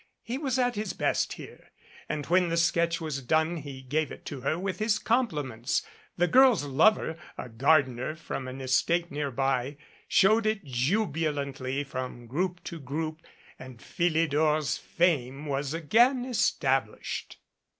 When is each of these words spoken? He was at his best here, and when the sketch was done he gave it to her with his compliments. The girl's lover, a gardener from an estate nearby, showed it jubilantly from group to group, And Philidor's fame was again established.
He 0.23 0.39
was 0.39 0.57
at 0.57 0.73
his 0.73 0.93
best 0.93 1.33
here, 1.33 1.69
and 2.09 2.25
when 2.25 2.49
the 2.49 2.57
sketch 2.57 2.99
was 2.99 3.21
done 3.21 3.57
he 3.57 3.83
gave 3.83 4.11
it 4.11 4.25
to 4.25 4.41
her 4.41 4.57
with 4.57 4.79
his 4.79 4.97
compliments. 4.97 5.83
The 6.17 6.25
girl's 6.27 6.63
lover, 6.63 7.19
a 7.37 7.49
gardener 7.49 8.15
from 8.15 8.47
an 8.47 8.61
estate 8.61 9.11
nearby, 9.11 9.77
showed 10.07 10.47
it 10.47 10.63
jubilantly 10.65 11.83
from 11.83 12.25
group 12.25 12.63
to 12.63 12.79
group, 12.79 13.21
And 13.59 13.79
Philidor's 13.79 14.75
fame 14.79 15.45
was 15.45 15.71
again 15.71 16.25
established. 16.25 17.37